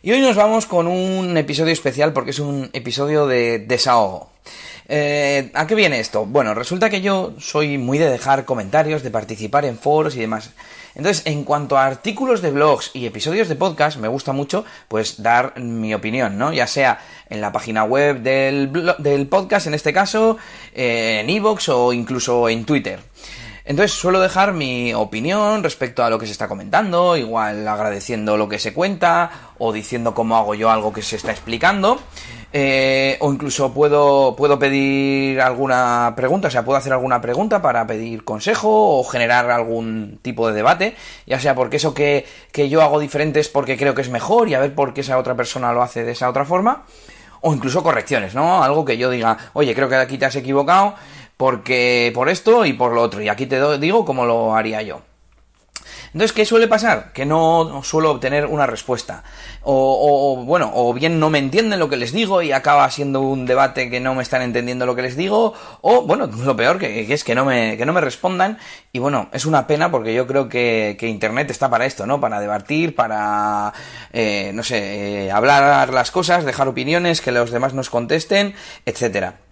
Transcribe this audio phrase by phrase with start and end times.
[0.00, 4.30] Y hoy nos vamos con un episodio especial porque es un episodio de desahogo.
[4.86, 6.24] Eh, ¿A qué viene esto?
[6.24, 10.50] Bueno, resulta que yo soy muy de dejar comentarios, de participar en foros y demás.
[10.94, 15.20] Entonces, en cuanto a artículos de blogs y episodios de podcast, me gusta mucho, pues,
[15.20, 16.52] dar mi opinión, ¿no?
[16.52, 20.38] Ya sea en la página web del, del podcast, en este caso,
[20.74, 23.00] eh, en iVoox o incluso en Twitter.
[23.68, 28.48] Entonces suelo dejar mi opinión respecto a lo que se está comentando, igual agradeciendo lo
[28.48, 32.00] que se cuenta o diciendo cómo hago yo algo que se está explicando.
[32.50, 37.86] Eh, o incluso puedo, puedo pedir alguna pregunta, o sea, puedo hacer alguna pregunta para
[37.86, 42.80] pedir consejo o generar algún tipo de debate, ya sea porque eso que, que yo
[42.80, 45.34] hago diferente es porque creo que es mejor y a ver por qué esa otra
[45.34, 46.84] persona lo hace de esa otra forma,
[47.42, 48.64] o incluso correcciones, ¿no?
[48.64, 50.94] Algo que yo diga, oye, creo que aquí te has equivocado
[51.38, 55.00] porque por esto y por lo otro, y aquí te digo cómo lo haría yo.
[56.12, 57.12] Entonces, ¿qué suele pasar?
[57.12, 59.24] Que no suelo obtener una respuesta.
[59.62, 63.46] O, bueno, o bien no me entienden lo que les digo y acaba siendo un
[63.46, 65.54] debate que no me están entendiendo lo que les digo.
[65.82, 68.58] O, bueno, lo peor que, es que no, me, que no me respondan.
[68.92, 72.20] Y bueno, es una pena porque yo creo que, que Internet está para esto, ¿no?
[72.20, 73.72] Para debatir, para,
[74.12, 78.54] eh, no sé, eh, hablar las cosas, dejar opiniones, que los demás nos contesten,
[78.86, 79.47] etcétera.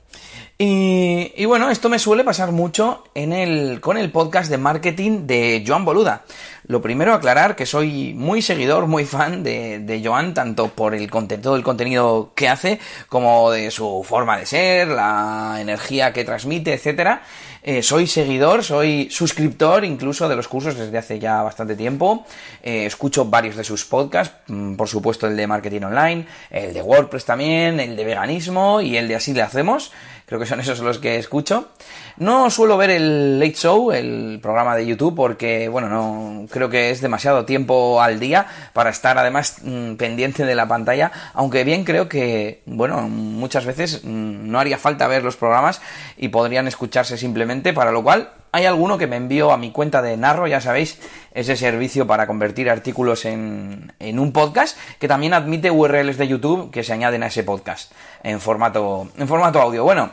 [0.58, 5.62] Y, bueno, esto me suele pasar mucho en el, con el podcast de marketing de
[5.66, 6.24] Joan Boluda.
[6.66, 11.56] Lo primero, aclarar que soy muy seguidor, muy fan de, Joan, tanto por el todo
[11.56, 17.20] el contenido que hace, como de su forma de ser, la energía que transmite, etcétera.
[17.62, 22.24] Eh, soy seguidor, soy suscriptor incluso de los cursos desde hace ya bastante tiempo.
[22.62, 24.36] Eh, escucho varios de sus podcasts,
[24.76, 29.08] por supuesto el de marketing online, el de WordPress también, el de veganismo y el
[29.08, 29.92] de así le hacemos.
[30.26, 31.68] Creo que son esos los que escucho.
[32.16, 36.90] No suelo ver el Late Show, el programa de YouTube, porque, bueno, no creo que
[36.90, 41.84] es demasiado tiempo al día para estar además mmm, pendiente de la pantalla, aunque bien
[41.84, 45.80] creo que, bueno, muchas veces mmm, no haría falta ver los programas
[46.16, 50.00] y podrían escucharse simplemente, para lo cual hay alguno que me envió a mi cuenta
[50.00, 50.98] de Narro, ya sabéis,
[51.32, 56.70] ese servicio para convertir artículos en, en, un podcast, que también admite URLs de YouTube
[56.70, 59.84] que se añaden a ese podcast en formato, en formato audio.
[59.84, 60.08] Bueno,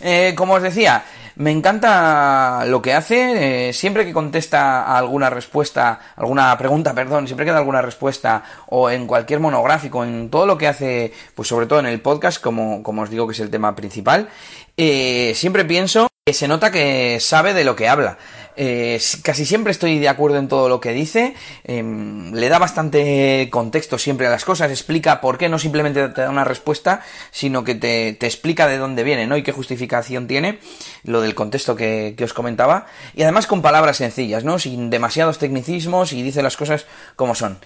[0.00, 1.04] eh, como os decía,
[1.36, 3.68] me encanta lo que hace.
[3.68, 8.90] Eh, siempre que contesta alguna respuesta, alguna pregunta, perdón, siempre que da alguna respuesta o
[8.90, 12.82] en cualquier monográfico, en todo lo que hace, pues sobre todo en el podcast, como,
[12.82, 14.28] como os digo que es el tema principal,
[14.76, 18.18] eh, siempre pienso se nota que sabe de lo que habla.
[18.56, 21.34] Eh, casi siempre estoy de acuerdo en todo lo que dice,
[21.64, 21.84] eh,
[22.32, 26.30] le da bastante contexto siempre a las cosas, explica por qué no simplemente te da
[26.30, 29.36] una respuesta, sino que te, te explica de dónde viene, ¿no?
[29.36, 30.58] Y qué justificación tiene,
[31.04, 34.58] lo del contexto que, que, os comentaba, y además con palabras sencillas, ¿no?
[34.58, 37.58] Sin demasiados tecnicismos y dice las cosas como son.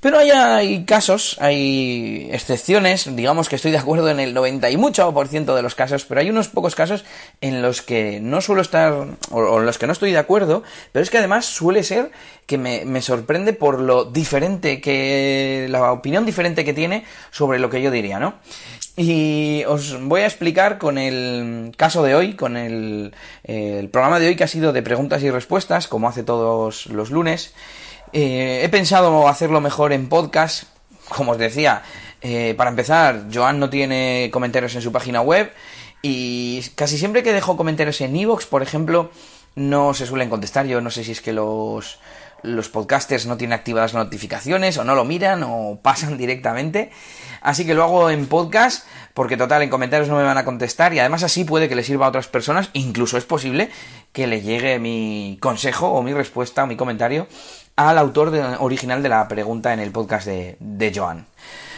[0.00, 4.76] Pero hay, hay casos, hay excepciones, digamos que estoy de acuerdo en el 90 y
[4.76, 7.04] mucho por ciento de los casos, pero hay unos pocos casos
[7.40, 8.92] en los que no suelo estar,
[9.30, 12.10] o en los que no estoy de acuerdo, pero es que además suele ser
[12.46, 17.70] que me, me, sorprende por lo diferente que, la opinión diferente que tiene sobre lo
[17.70, 18.34] que yo diría, ¿no?
[18.96, 24.26] Y os voy a explicar con el caso de hoy, con el, el programa de
[24.26, 27.54] hoy que ha sido de preguntas y respuestas, como hace todos los lunes.
[28.12, 30.64] Eh, he pensado hacerlo mejor en podcast,
[31.08, 31.82] como os decía,
[32.22, 35.52] eh, para empezar, Joan no tiene comentarios en su página web
[36.02, 39.10] y casi siempre que dejo comentarios en Evox, por ejemplo,
[39.58, 40.66] no se suelen contestar.
[40.66, 41.98] Yo no sé si es que los,
[42.42, 46.90] los podcasters no tienen activadas notificaciones o no lo miran o pasan directamente.
[47.40, 50.94] Así que lo hago en podcast porque total en comentarios no me van a contestar
[50.94, 52.70] y además así puede que le sirva a otras personas.
[52.72, 53.70] Incluso es posible
[54.12, 57.26] que le llegue mi consejo o mi respuesta o mi comentario
[57.76, 61.26] al autor original de la pregunta en el podcast de, de Joan.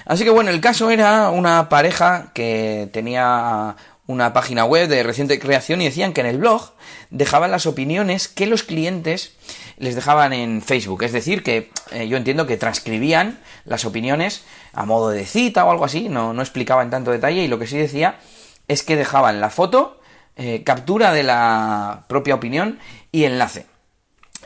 [0.06, 3.76] Así que bueno, el caso era una pareja que tenía
[4.10, 6.72] una página web de reciente creación y decían que en el blog
[7.10, 9.32] dejaban las opiniones que los clientes
[9.78, 11.04] les dejaban en Facebook.
[11.04, 14.42] Es decir, que eh, yo entiendo que transcribían las opiniones
[14.72, 17.58] a modo de cita o algo así, no, no explicaba en tanto detalle y lo
[17.58, 18.18] que sí decía
[18.68, 20.00] es que dejaban la foto,
[20.36, 22.78] eh, captura de la propia opinión
[23.12, 23.66] y enlace.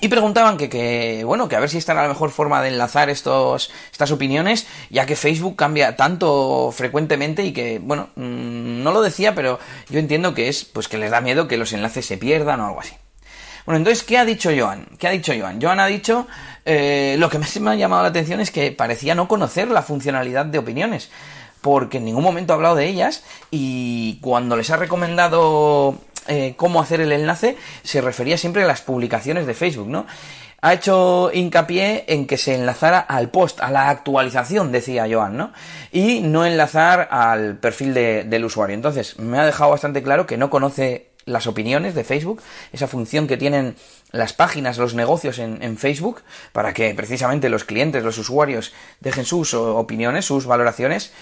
[0.01, 2.69] Y preguntaban que, que, bueno, que a ver si esta era la mejor forma de
[2.69, 8.93] enlazar estos, estas opiniones, ya que Facebook cambia tanto frecuentemente y que, bueno, mm, no
[8.93, 9.59] lo decía, pero
[9.89, 12.67] yo entiendo que es, pues que les da miedo que los enlaces se pierdan o
[12.67, 12.95] algo así.
[13.67, 14.87] Bueno, entonces, ¿qué ha dicho Joan?
[14.99, 15.63] ¿Qué ha dicho Joan?
[15.63, 16.27] Joan ha dicho,
[16.67, 19.83] eh, lo que más me ha llamado la atención es que parecía no conocer la
[19.83, 21.11] funcionalidad de opiniones,
[21.63, 25.99] porque en ningún momento ha hablado de ellas y cuando les ha recomendado
[26.29, 30.07] eh, cómo hacer el enlace, se refería siempre a las publicaciones de Facebook, ¿no?
[30.61, 35.53] Ha hecho hincapié en que se enlazara al post, a la actualización, decía Joan, ¿no?
[35.93, 38.75] Y no enlazar al perfil del usuario.
[38.75, 42.43] Entonces, me ha dejado bastante claro que no conoce las opiniones de Facebook,
[42.73, 43.77] esa función que tienen
[44.11, 46.23] las páginas, los negocios en, Facebook,
[46.53, 51.13] para que precisamente los clientes, los usuarios dejen sus opiniones, sus valoraciones.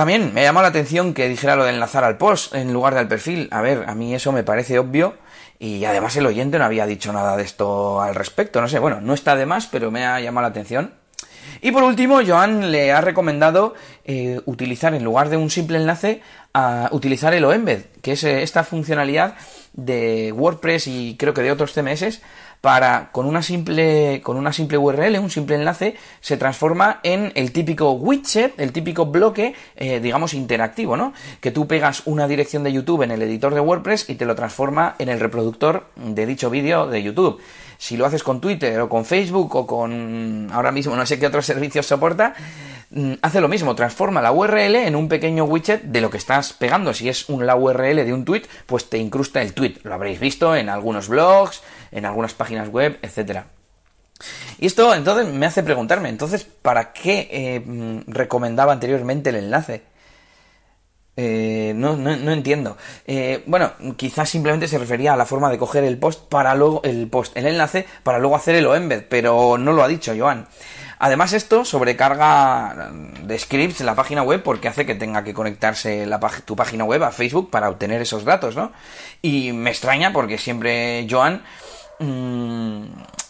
[0.00, 3.06] También me llamó la atención que dijera lo de enlazar al post en lugar del
[3.06, 3.48] perfil.
[3.50, 5.18] A ver, a mí eso me parece obvio
[5.58, 8.62] y además el oyente no había dicho nada de esto al respecto.
[8.62, 10.94] No sé, bueno, no está de más, pero me ha llamado la atención.
[11.60, 13.74] Y por último, Joan le ha recomendado
[14.06, 16.22] eh, utilizar en lugar de un simple enlace,
[16.54, 19.34] a utilizar el OEmbed, que es eh, esta funcionalidad
[19.74, 22.22] de WordPress y creo que de otros CMS
[22.60, 27.52] para con una simple con una simple URL, un simple enlace, se transforma en el
[27.52, 31.12] típico widget, el típico bloque, eh, digamos interactivo, ¿no?
[31.40, 34.34] Que tú pegas una dirección de YouTube en el editor de WordPress y te lo
[34.34, 37.40] transforma en el reproductor de dicho vídeo de YouTube.
[37.78, 41.26] Si lo haces con Twitter o con Facebook o con ahora mismo no sé qué
[41.26, 42.34] otros servicios soporta,
[43.22, 46.92] hace lo mismo, transforma la URL en un pequeño widget de lo que estás pegando.
[46.92, 49.76] Si es un, la URL de un tweet, pues te incrusta el tweet.
[49.84, 53.46] Lo habréis visto en algunos blogs, en algunas páginas web, etcétera.
[54.58, 59.82] Y esto entonces me hace preguntarme, entonces, ¿para qué eh, mm, recomendaba anteriormente el enlace?
[61.16, 62.76] Eh, no, no, no, entiendo.
[63.06, 66.80] Eh, bueno, quizás simplemente se refería a la forma de coger el post para luego
[66.84, 70.46] el post, el enlace para luego hacer el embed, pero no lo ha dicho Joan.
[71.02, 72.92] Además esto sobrecarga
[73.22, 77.02] de scripts la página web porque hace que tenga que conectarse la, tu página web
[77.02, 78.70] a Facebook para obtener esos datos, ¿no?
[79.22, 81.42] Y me extraña porque siempre Joan
[82.00, 82.82] mmm,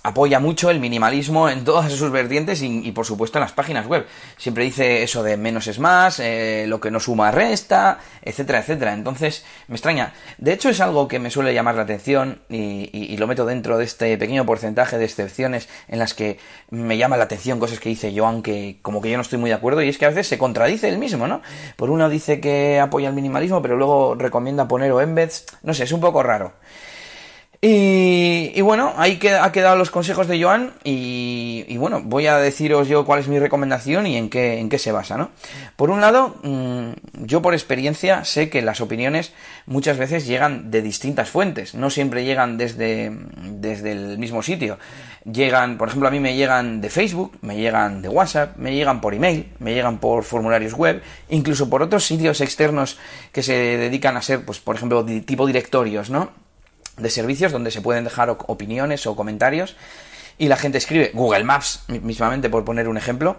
[0.03, 4.07] apoya mucho el minimalismo en todas sus vertientes y, por supuesto en las páginas web.
[4.39, 8.95] Siempre dice eso de menos es más, eh, lo que no suma resta, etcétera, etcétera.
[8.95, 10.15] Entonces me extraña.
[10.39, 13.85] De hecho es algo que me suele llamar la atención y, lo meto dentro de
[13.85, 16.39] este pequeño porcentaje de excepciones en las que
[16.71, 19.51] me llama la atención cosas que dice yo, aunque como que yo no estoy muy
[19.51, 21.43] de acuerdo y es que a veces se contradice el mismo, ¿no?
[21.77, 25.85] Por uno dice que apoya el minimalismo pero luego recomienda poner o embeds, no sé,
[25.85, 26.55] es un poco raro.
[27.63, 28.30] Y,
[28.63, 33.21] bueno, ahí ha quedado los consejos de Joan y, bueno, voy a deciros yo cuál
[33.21, 35.31] es mi recomendación y en qué, en qué se basa, ¿no?
[35.77, 39.33] Por un lado, mm, yo por experiencia sé que las opiniones
[39.67, 44.79] muchas veces llegan de distintas fuentes, no siempre llegan desde, desde el mismo sitio.
[45.31, 49.01] Llegan, por ejemplo, a mí me llegan de Facebook, me llegan de WhatsApp, me llegan
[49.01, 52.99] por email, me llegan por formularios web, incluso por otros sitios externos
[53.33, 56.31] que se dedican a ser, pues, por ejemplo, tipo directorios, ¿no?
[57.01, 59.77] De servicios donde se pueden dejar opiniones o comentarios
[60.39, 63.39] y la gente escribe Google Maps mismamente por poner un ejemplo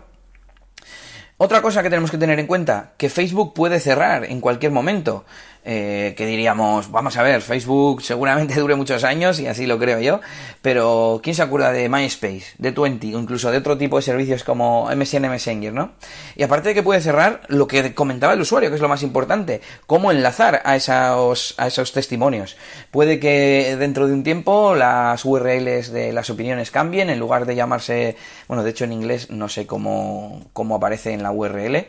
[1.44, 5.26] otra cosa que tenemos que tener en cuenta, que Facebook puede cerrar en cualquier momento.
[5.64, 10.00] Eh, que diríamos, vamos a ver, Facebook seguramente dure muchos años y así lo creo
[10.00, 10.20] yo,
[10.64, 14.44] pero ¿quién se acuerda de MySpace, de Twenty o incluso de otro tipo de servicios
[14.44, 15.92] como MSN Messenger, ¿no?
[16.36, 19.04] Y aparte de que puede cerrar, lo que comentaba el usuario, que es lo más
[19.04, 22.58] importante, cómo enlazar a esos, a esos testimonios.
[22.90, 27.56] Puede que dentro de un tiempo las URLs de las opiniones cambien, en lugar de
[27.56, 28.16] llamarse,
[28.48, 31.86] bueno, de hecho en inglés no sé cómo, cómo aparece en la URL,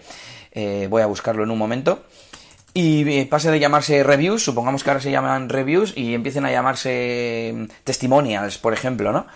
[0.54, 2.04] eh, voy a buscarlo en un momento.
[2.74, 6.50] Y eh, pase de llamarse reviews, supongamos que ahora se llaman reviews y empiecen a
[6.50, 9.26] llamarse mm, testimonials, por ejemplo, ¿no?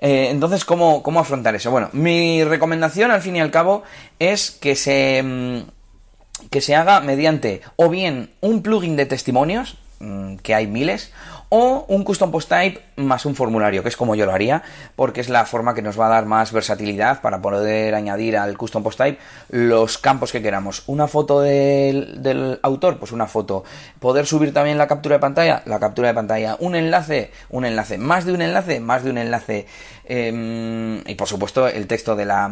[0.00, 1.70] Eh, entonces, ¿cómo, ¿cómo afrontar eso?
[1.70, 3.82] Bueno, mi recomendación al fin y al cabo
[4.18, 10.36] es que se, mm, que se haga mediante o bien un plugin de testimonios, mm,
[10.36, 11.12] que hay miles,
[11.50, 14.62] o un custom post type más un formulario, que es como yo lo haría,
[14.96, 18.56] porque es la forma que nos va a dar más versatilidad para poder añadir al
[18.56, 19.18] custom post type
[19.50, 20.84] los campos que queramos.
[20.86, 23.64] Una foto del, autor, pues una foto.
[23.98, 26.56] Poder subir también la captura de pantalla, la captura de pantalla.
[26.60, 27.98] Un enlace, un enlace.
[27.98, 29.66] Más de un enlace, más de un enlace.
[30.04, 32.50] Em, y por supuesto el texto de la,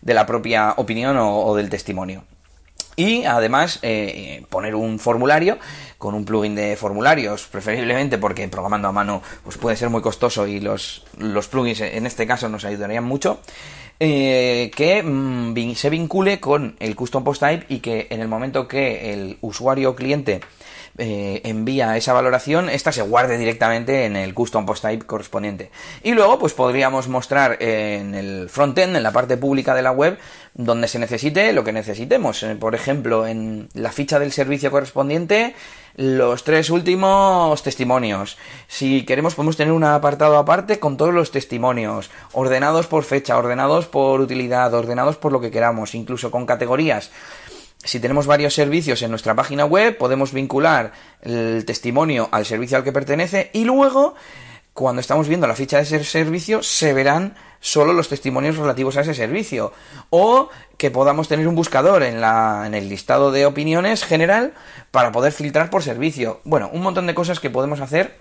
[0.00, 2.24] de la propia opinión o del testimonio.
[2.96, 5.58] Y además eh, poner un formulario
[5.98, 10.46] con un plugin de formularios, preferiblemente porque programando a mano pues puede ser muy costoso
[10.46, 13.40] y los, los plugins en este caso nos ayudarían mucho.
[14.04, 18.66] Eh, que mm, se vincule con el custom post type y que en el momento
[18.66, 20.40] que el usuario cliente
[20.98, 25.70] eh, envía esa valoración, esta se guarde directamente en el custom post type correspondiente.
[26.02, 30.18] Y luego, pues podríamos mostrar en el frontend, en la parte pública de la web,
[30.54, 32.42] donde se necesite lo que necesitemos.
[32.42, 35.54] Eh, por ejemplo, en la ficha del servicio correspondiente,
[35.96, 38.36] los tres últimos testimonios.
[38.68, 43.86] Si queremos, podemos tener un apartado aparte con todos los testimonios, ordenados por fecha, ordenados
[43.92, 47.12] por utilidad, ordenados por lo que queramos, incluso con categorías
[47.84, 52.84] si tenemos varios servicios en nuestra página web, podemos vincular el testimonio al servicio al
[52.84, 54.14] que pertenece y luego,
[54.72, 59.00] cuando estamos viendo la ficha de ese servicio, se verán solo los testimonios relativos a
[59.00, 59.72] ese servicio.
[60.10, 64.54] O que podamos tener un buscador en, la, en el listado de opiniones general
[64.90, 66.40] para poder filtrar por servicio.
[66.44, 68.16] Bueno, un montón de cosas que podemos hacer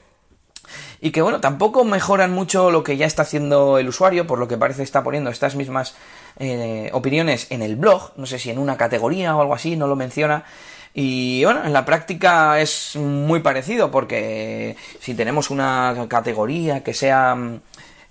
[1.01, 4.47] y que bueno, tampoco mejoran mucho lo que ya está haciendo el usuario, por lo
[4.47, 5.95] que parece está poniendo estas mismas
[6.39, 9.87] eh, opiniones en el blog, no sé si en una categoría o algo así, no
[9.87, 10.45] lo menciona.
[10.93, 17.35] Y bueno, en la práctica es muy parecido porque si tenemos una categoría que sea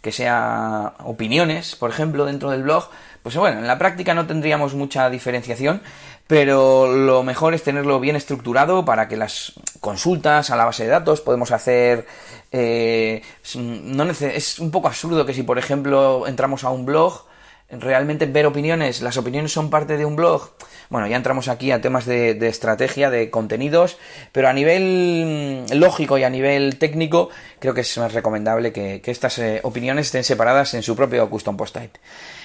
[0.03, 2.89] que sea opiniones, por ejemplo, dentro del blog,
[3.23, 5.83] pues bueno, en la práctica no tendríamos mucha diferenciación,
[6.27, 10.91] pero lo mejor es tenerlo bien estructurado para que las consultas a la base de
[10.91, 12.07] datos podemos hacer
[12.53, 13.23] eh,
[13.57, 17.25] no es un poco absurdo que si por ejemplo entramos a un blog
[17.73, 20.51] realmente ver opiniones, las opiniones son parte de un blog.
[20.89, 23.97] Bueno, ya entramos aquí a temas de, estrategia, de contenidos,
[24.33, 29.01] pero a nivel mm, lógico y a nivel técnico, creo que es más recomendable que,
[29.07, 32.01] estas eh, opiniones estén separadas en su propio custom post type.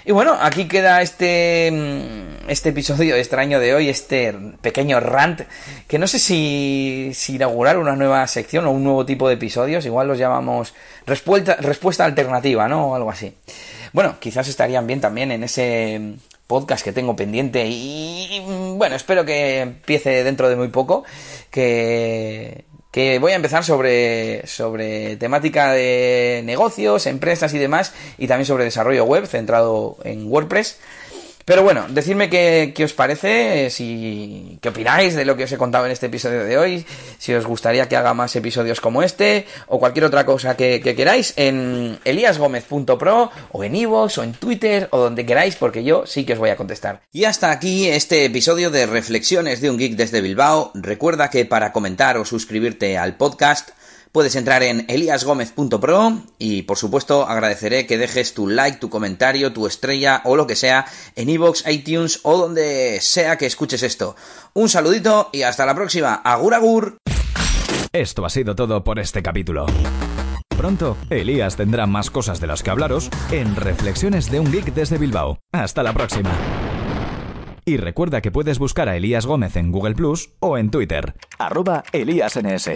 [0.05, 5.41] Y bueno, aquí queda este, mm, este episodio extraño de hoy, este pequeño rant,
[5.87, 10.07] que no sé si, inaugurar una nueva sección o un nuevo tipo de episodios, igual
[10.07, 10.75] los llamamos
[11.07, 12.89] respuesta, respuesta alternativa, ¿no?
[12.91, 13.33] O algo así.
[13.95, 16.15] Bueno, quizás estarían bien también en ese
[16.47, 18.41] podcast que tengo pendiente y,
[18.77, 21.03] bueno, espero que empiece dentro de muy poco,
[21.49, 28.45] que, que voy a empezar sobre, sobre temática de negocios, empresas y demás, y también
[28.45, 30.79] sobre desarrollo web centrado en WordPress.
[31.45, 35.85] Pero bueno, decidme qué, os parece, si, qué opináis de lo que os he contado
[35.85, 36.85] en este episodio de hoy,
[37.19, 41.33] si os gustaría que haga más episodios como este, o cualquier otra cosa que, queráis,
[41.35, 46.33] en eliasgomez.pro, o en iVoox, o en Twitter, o donde queráis, porque yo sí que
[46.33, 47.01] os voy a contestar.
[47.13, 50.71] Y hasta aquí este episodio de Reflexiones de un Geek desde Bilbao.
[50.73, 53.69] Recuerda que para comentar o suscribirte al podcast,
[54.15, 59.67] Puedes entrar en eliasgomez.pro y por supuesto agradeceré que dejes tu like, tu comentario, tu
[59.67, 60.85] estrella o lo que sea
[61.17, 64.15] en iVoox, iTunes o donde sea que escuches esto.
[64.53, 66.13] Un saludito y hasta la próxima.
[66.13, 66.97] Agur agur.
[67.91, 69.65] Esto ha sido todo por este capítulo.
[70.47, 74.97] Pronto, Elías tendrá más cosas de las que hablaros en Reflexiones de un Geek desde
[74.97, 75.39] Bilbao.
[75.51, 76.31] Hasta la próxima.
[77.65, 81.83] Y recuerda que puedes buscar a Elías Gómez en Google Plus o en Twitter, arroba
[81.91, 82.69] ElíasNS.